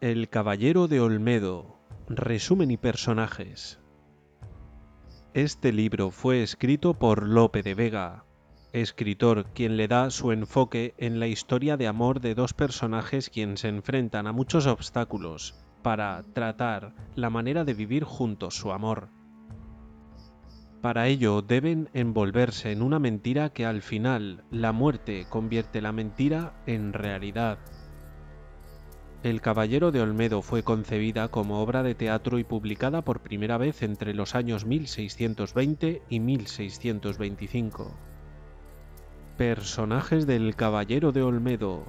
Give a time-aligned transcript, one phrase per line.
[0.00, 1.76] El Caballero de Olmedo.
[2.06, 3.80] Resumen y personajes.
[5.34, 8.24] Este libro fue escrito por Lope de Vega,
[8.72, 13.60] escritor quien le da su enfoque en la historia de amor de dos personajes quienes
[13.60, 19.08] se enfrentan a muchos obstáculos para tratar la manera de vivir juntos su amor.
[20.80, 26.62] Para ello deben envolverse en una mentira que al final la muerte convierte la mentira
[26.66, 27.58] en realidad.
[29.24, 33.82] El Caballero de Olmedo fue concebida como obra de teatro y publicada por primera vez
[33.82, 37.92] entre los años 1620 y 1625.
[39.36, 41.84] Personajes del Caballero de Olmedo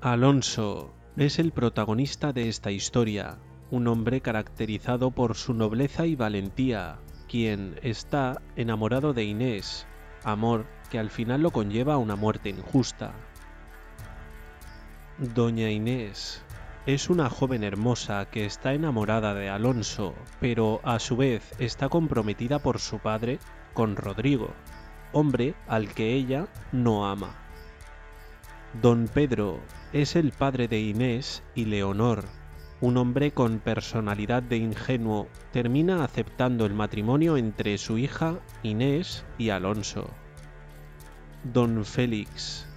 [0.00, 3.38] Alonso es el protagonista de esta historia,
[3.72, 9.88] un hombre caracterizado por su nobleza y valentía, quien está enamorado de Inés,
[10.22, 13.12] amor que al final lo conlleva a una muerte injusta.
[15.18, 16.44] Doña Inés
[16.86, 22.60] es una joven hermosa que está enamorada de Alonso, pero a su vez está comprometida
[22.60, 23.40] por su padre
[23.74, 24.54] con Rodrigo,
[25.12, 27.34] hombre al que ella no ama.
[28.80, 29.58] Don Pedro
[29.92, 32.24] es el padre de Inés y Leonor.
[32.80, 39.50] Un hombre con personalidad de ingenuo termina aceptando el matrimonio entre su hija Inés y
[39.50, 40.08] Alonso.
[41.42, 42.68] Don Félix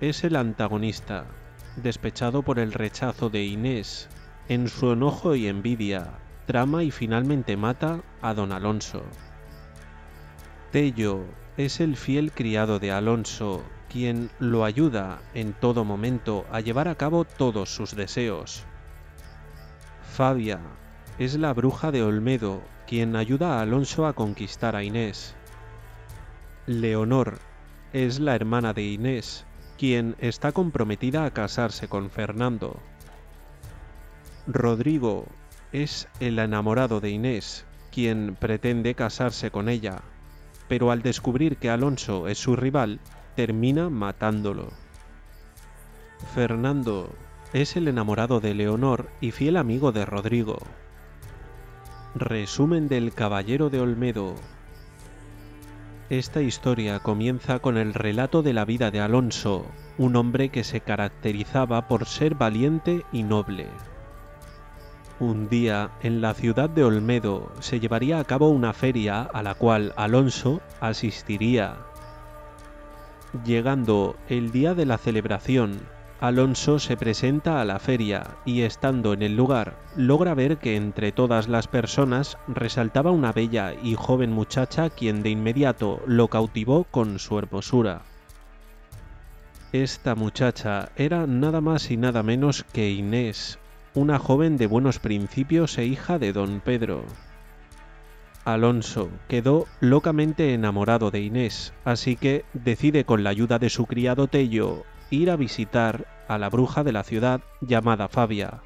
[0.00, 1.26] es el antagonista,
[1.76, 4.08] despechado por el rechazo de Inés,
[4.48, 6.08] en su enojo y envidia,
[6.46, 9.02] trama y finalmente mata a don Alonso.
[10.72, 11.24] Tello
[11.56, 16.94] es el fiel criado de Alonso, quien lo ayuda en todo momento a llevar a
[16.94, 18.64] cabo todos sus deseos.
[20.02, 20.60] Fabia
[21.18, 25.34] es la bruja de Olmedo, quien ayuda a Alonso a conquistar a Inés.
[26.66, 27.38] Leonor
[27.92, 29.44] es la hermana de Inés,
[29.80, 32.76] quien está comprometida a casarse con Fernando.
[34.46, 35.24] Rodrigo
[35.72, 40.02] es el enamorado de Inés, quien pretende casarse con ella,
[40.68, 43.00] pero al descubrir que Alonso es su rival,
[43.36, 44.68] termina matándolo.
[46.34, 47.10] Fernando
[47.54, 50.58] es el enamorado de Leonor y fiel amigo de Rodrigo.
[52.14, 54.34] Resumen del Caballero de Olmedo
[56.10, 59.64] esta historia comienza con el relato de la vida de Alonso,
[59.96, 63.68] un hombre que se caracterizaba por ser valiente y noble.
[65.20, 69.54] Un día, en la ciudad de Olmedo, se llevaría a cabo una feria a la
[69.54, 71.76] cual Alonso asistiría.
[73.44, 75.78] Llegando el día de la celebración,
[76.20, 81.12] Alonso se presenta a la feria y estando en el lugar logra ver que entre
[81.12, 87.18] todas las personas resaltaba una bella y joven muchacha quien de inmediato lo cautivó con
[87.18, 88.02] su hermosura.
[89.72, 93.58] Esta muchacha era nada más y nada menos que Inés,
[93.94, 97.02] una joven de buenos principios e hija de don Pedro.
[98.44, 104.26] Alonso quedó locamente enamorado de Inés, así que decide con la ayuda de su criado
[104.26, 108.62] Tello ir a visitar a la bruja de la ciudad llamada Fabia,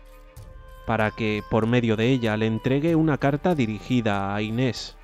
[0.86, 4.96] para que por medio de ella le entregue una carta dirigida a Inés.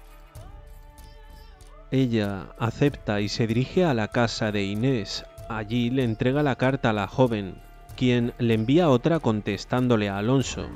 [1.91, 5.25] Ella acepta y se dirige a la casa de Inés.
[5.49, 7.57] Allí le entrega la carta a la joven,
[7.97, 10.69] quien le envía otra contestándole a Alonso,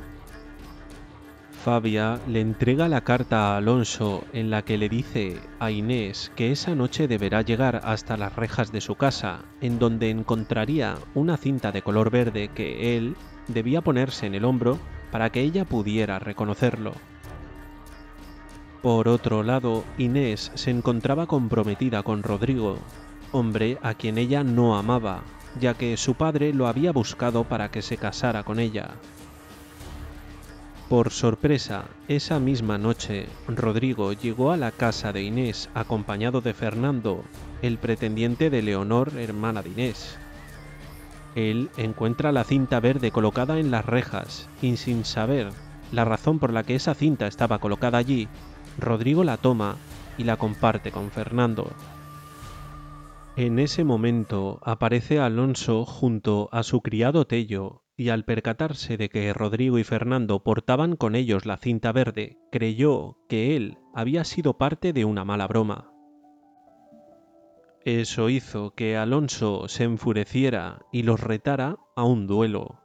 [1.65, 6.53] Fabia le entrega la carta a Alonso en la que le dice a Inés que
[6.53, 11.73] esa noche deberá llegar hasta las rejas de su casa, en donde encontraría una cinta
[11.73, 13.17] de color verde que él
[13.49, 14.79] debía ponerse en el hombro
[15.11, 16.93] para que ella pudiera reconocerlo.
[18.83, 22.77] Por otro lado, Inés se encontraba comprometida con Rodrigo,
[23.33, 25.23] hombre a quien ella no amaba,
[25.59, 28.97] ya que su padre lo había buscado para que se casara con ella.
[30.89, 37.25] Por sorpresa, esa misma noche, Rodrigo llegó a la casa de Inés acompañado de Fernando,
[37.63, 40.19] el pretendiente de Leonor, hermana de Inés.
[41.35, 45.49] Él encuentra la cinta verde colocada en las rejas y sin saber
[45.91, 48.29] la razón por la que esa cinta estaba colocada allí,
[48.79, 49.77] Rodrigo la toma
[50.19, 51.73] y la comparte con Fernando.
[53.37, 59.33] En ese momento aparece Alonso junto a su criado Tello y al percatarse de que
[59.33, 64.93] Rodrigo y Fernando portaban con ellos la cinta verde, creyó que él había sido parte
[64.93, 65.91] de una mala broma.
[67.85, 72.81] Eso hizo que Alonso se enfureciera y los retara a un duelo.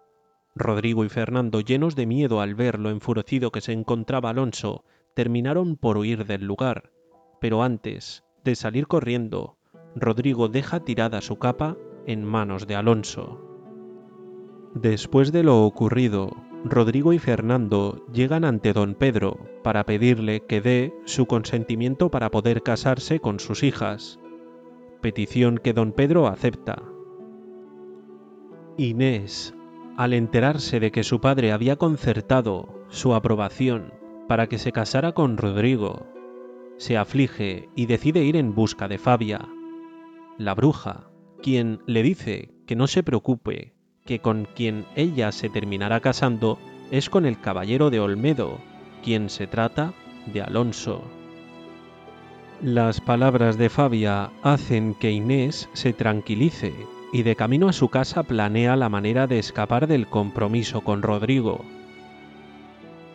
[0.56, 4.84] Rodrigo y Fernando, llenos de miedo al ver lo enfurecido que se encontraba Alonso,
[5.16, 6.92] terminaron por huir del lugar,
[7.40, 9.58] pero antes de salir corriendo,
[9.96, 13.49] Rodrigo deja tirada su capa en manos de Alonso.
[14.76, 16.30] Después de lo ocurrido,
[16.64, 22.62] Rodrigo y Fernando llegan ante don Pedro para pedirle que dé su consentimiento para poder
[22.62, 24.20] casarse con sus hijas,
[25.02, 26.84] petición que don Pedro acepta.
[28.78, 29.56] Inés,
[29.98, 33.94] al enterarse de que su padre había concertado su aprobación
[34.28, 36.06] para que se casara con Rodrigo,
[36.78, 39.50] se aflige y decide ir en busca de Fabia,
[40.38, 41.10] la bruja,
[41.42, 43.74] quien le dice que no se preocupe,
[44.06, 46.58] que con quien ella se terminará casando
[46.92, 48.60] es con el caballero de Olmedo,
[49.04, 49.94] quien se trata
[50.26, 51.04] de Alonso.
[52.62, 56.74] Las palabras de Fabia hacen que Inés se tranquilice
[57.14, 61.64] y de camino a su casa planea la manera de escapar del compromiso con Rodrigo.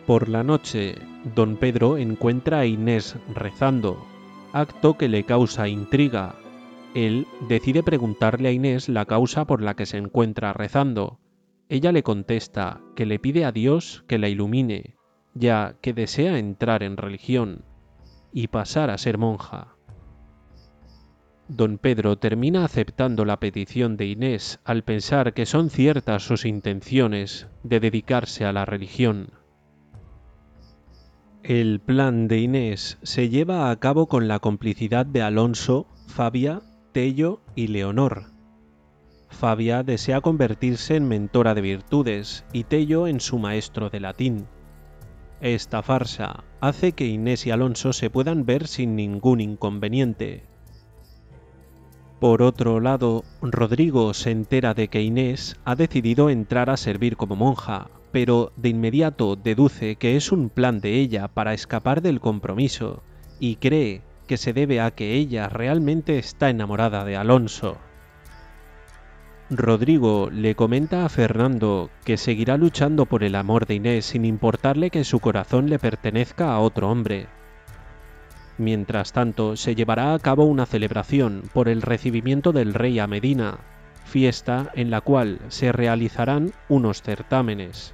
[0.05, 0.95] Por la noche,
[1.35, 4.05] don Pedro encuentra a Inés rezando,
[4.53, 6.35] acto que le causa intriga.
[6.95, 11.19] Él decide preguntarle a Inés la causa por la que se encuentra rezando.
[11.67, 14.95] Ella le contesta que le pide a Dios que la ilumine,
[15.33, 17.65] ya que desea entrar en religión
[18.31, 19.75] y pasar a ser monja.
[21.49, 27.49] Don Pedro termina aceptando la petición de Inés al pensar que son ciertas sus intenciones
[27.63, 29.31] de dedicarse a la religión.
[31.43, 36.61] El plan de Inés se lleva a cabo con la complicidad de Alonso, Fabia,
[36.95, 38.27] Tello y Leonor.
[39.27, 44.45] Fabia desea convertirse en mentora de virtudes y Tello en su maestro de latín.
[45.41, 50.43] Esta farsa hace que Inés y Alonso se puedan ver sin ningún inconveniente.
[52.21, 57.35] Por otro lado, Rodrigo se entera de que Inés ha decidido entrar a servir como
[57.35, 63.03] monja, pero de inmediato deduce que es un plan de ella para escapar del compromiso
[63.37, 67.77] y cree que se debe a que ella realmente está enamorada de Alonso.
[69.49, 74.89] Rodrigo le comenta a Fernando que seguirá luchando por el amor de Inés sin importarle
[74.89, 77.27] que su corazón le pertenezca a otro hombre.
[78.57, 83.59] Mientras tanto, se llevará a cabo una celebración por el recibimiento del rey a Medina,
[84.05, 87.93] fiesta en la cual se realizarán unos certámenes.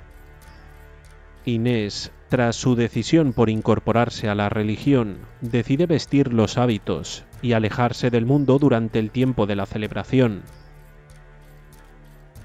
[1.45, 8.10] Inés, tras su decisión por incorporarse a la religión, decide vestir los hábitos y alejarse
[8.10, 10.42] del mundo durante el tiempo de la celebración.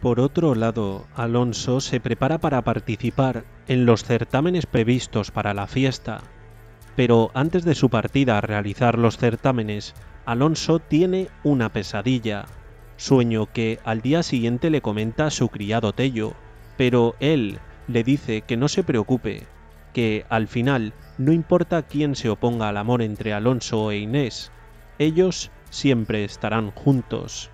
[0.01, 6.21] Por otro lado, Alonso se prepara para participar en los certámenes previstos para la fiesta,
[6.97, 9.95] pero antes de su partida a realizar los certámenes,
[10.25, 12.47] Alonso tiene una pesadilla,
[12.97, 16.33] sueño que al día siguiente le comenta su criado Tello,
[16.77, 19.47] pero él le dice que no se preocupe,
[19.97, 24.53] que al final no importa quién se oponga al amor entre Alonso e Inés,
[24.99, 27.49] ellos siempre estarán juntos.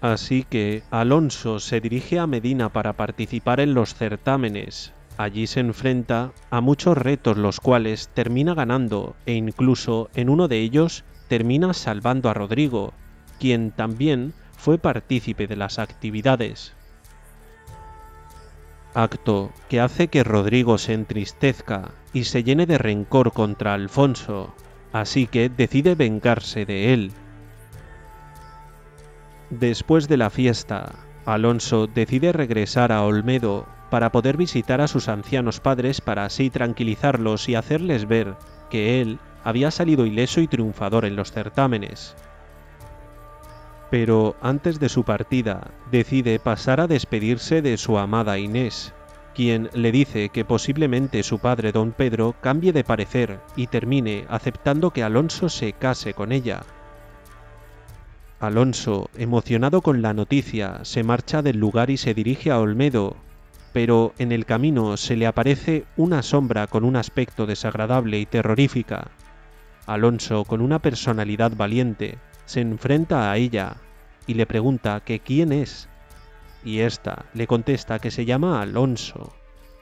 [0.00, 4.92] Así que Alonso se dirige a Medina para participar en los certámenes.
[5.16, 10.58] Allí se enfrenta a muchos retos los cuales termina ganando e incluso en uno de
[10.58, 12.92] ellos termina salvando a Rodrigo,
[13.40, 16.77] quien también fue partícipe de las actividades.
[18.98, 24.54] Acto que hace que Rodrigo se entristezca y se llene de rencor contra Alfonso,
[24.92, 27.12] así que decide vengarse de él
[29.50, 35.60] Después de la fiesta, Alonso decide regresar a Olmedo para poder visitar a sus ancianos
[35.60, 38.34] padres para así tranquilizarlos y hacerles ver
[38.68, 42.14] que él había salido ileso y triunfador en los certámenes.
[43.90, 48.92] Pero antes de su partida, decide pasar a despedirse de su amada Inés,
[49.34, 54.90] quien le dice que posiblemente su padre don Pedro cambie de parecer y termine aceptando
[54.90, 56.62] que Alonso se case con ella,
[58.40, 63.16] Alonso, emocionado con la noticia, se marcha del lugar y se dirige a Olmedo,
[63.72, 69.08] pero en el camino se le aparece una sombra con un aspecto desagradable y terrorífica.
[69.86, 72.18] Alonso, con una personalidad valiente,
[72.48, 73.76] se enfrenta a ella
[74.26, 75.86] y le pregunta que quién es,
[76.64, 79.34] y ésta le contesta que se llama Alonso.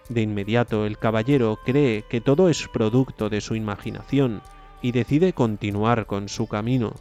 [0.08, 4.42] De inmediato el caballero cree que todo es producto de su imaginación
[4.82, 6.94] y decide continuar con su camino.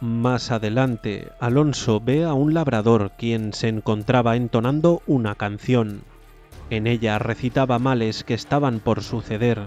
[0.00, 6.02] Más adelante, Alonso ve a un labrador quien se encontraba entonando una canción.
[6.70, 9.64] En ella recitaba males que estaban por suceder.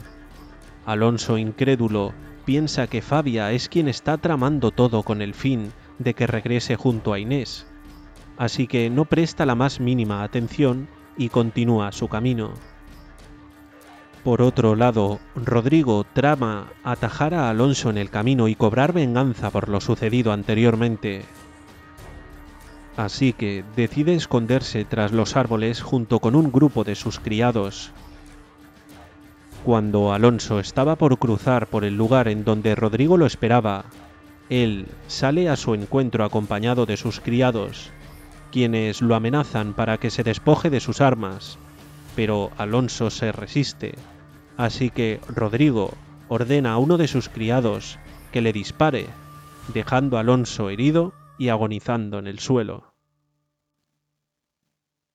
[0.86, 2.13] Alonso, incrédulo,
[2.46, 7.12] piensa que Fabia es quien está tramando todo con el fin de que regrese junto
[7.12, 7.68] a Inés,
[8.38, 10.88] así que no presta la más mínima atención
[11.18, 12.54] y continúa su camino.
[14.24, 19.70] Por otro lado, Rodrigo trama atajar a Alonso en el camino y cobrar venganza por
[19.70, 21.24] lo sucedido anteriormente.
[22.98, 27.92] Así que decide esconderse tras los árboles junto con un grupo de sus criados.
[29.65, 33.86] Cuando Alonso estaba por cruzar por el lugar en donde Rodrigo lo esperaba,
[34.48, 37.89] él sale a su encuentro acompañado de sus criados,
[38.51, 41.57] quienes lo amenazan para que se despoje de sus armas,
[42.15, 43.95] pero Alonso se resiste,
[44.55, 45.95] así que Rodrigo
[46.27, 47.98] ordena a uno de sus criados
[48.31, 49.07] que le dispare,
[49.74, 52.95] dejando a Alonso herido y agonizando en el suelo.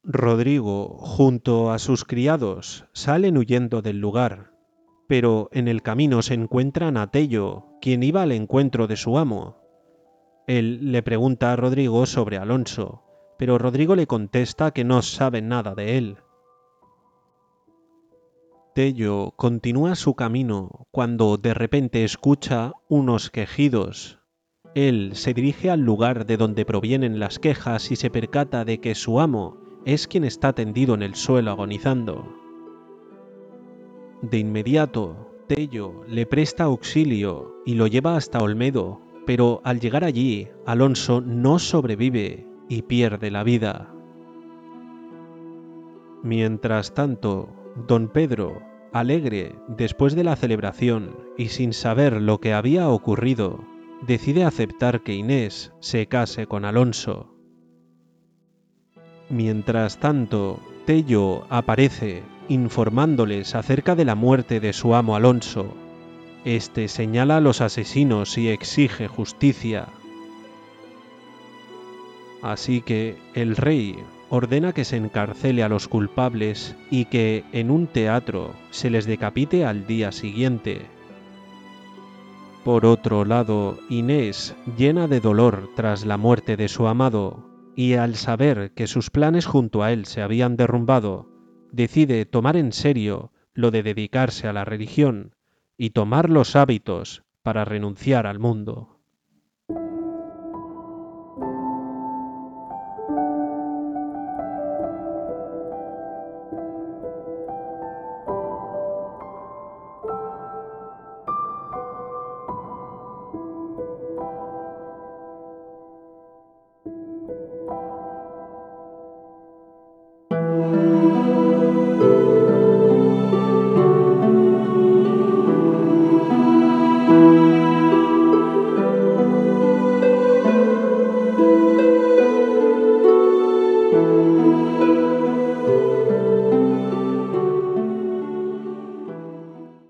[0.03, 4.53] Rodrigo, junto a sus criados, salen huyendo del lugar,
[5.07, 9.59] pero en el camino se encuentran a Tello, quien iba al encuentro de su amo.
[10.47, 13.03] Él le pregunta a Rodrigo sobre Alonso,
[13.39, 16.17] pero Rodrigo le contesta que no sabe nada de él.
[18.75, 24.19] Tello continúa su camino cuando de repente escucha unos quejidos.
[24.75, 28.95] Él se dirige al lugar de donde provienen las quejas y se percata de que
[28.95, 32.37] su amo es quien está tendido en el suelo agonizando.
[34.23, 40.49] De inmediato, Tello le presta auxilio y lo lleva hasta Olmedo, pero al llegar allí,
[40.67, 43.95] Alonso no sobrevive y pierde la vida.
[46.23, 47.49] Mientras tanto,
[47.89, 53.65] don Pedro, alegre después de la celebración y sin saber lo que había ocurrido,
[54.07, 57.30] decide aceptar que Inés se case con Alonso.
[59.31, 65.73] Mientras tanto, Tello aparece informándoles acerca de la muerte de su amo Alonso.
[66.45, 69.87] Este señala a los asesinos y exige justicia.
[72.43, 73.97] Así que el rey
[74.31, 79.65] ordena que se encarcele a los culpables y que en un teatro se les decapite
[79.65, 80.87] al día siguiente.
[82.65, 87.50] Por otro lado, Inés, llena de dolor tras la muerte de su amado,
[87.81, 91.31] y al saber que sus planes junto a él se habían derrumbado,
[91.73, 95.35] decide tomar en serio lo de dedicarse a la religión
[95.79, 99.00] y tomar los hábitos para renunciar al mundo.